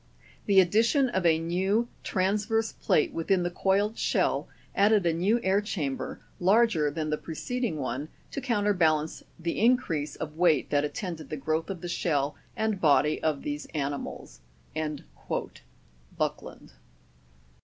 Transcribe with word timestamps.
The 0.47 0.59
addition 0.59 1.09
of 1.09 1.27
a 1.27 1.37
new 1.37 1.87
transverse 2.03 2.71
plate 2.71 3.13
within 3.13 3.43
the 3.43 3.51
coiled 3.51 3.99
shell 3.99 4.47
added 4.73 5.05
a 5.05 5.13
new 5.13 5.39
air 5.43 5.61
chamber, 5.61 6.19
larger 6.39 6.89
than 6.89 7.11
the 7.11 7.19
preceding 7.19 7.77
one, 7.77 8.09
to 8.31 8.41
counterbalance 8.41 9.21
the 9.37 9.59
increase 9.63 10.15
of 10.15 10.37
weight 10.37 10.71
that 10.71 10.83
attended 10.83 11.29
the 11.29 11.37
growth 11.37 11.69
of 11.69 11.81
the 11.81 11.87
shell 11.87 12.35
and 12.57 12.81
body 12.81 13.21
of 13.21 13.43
these 13.43 13.67
ani 13.75 13.97
mals." 13.97 14.39
Buckland. 16.17 16.73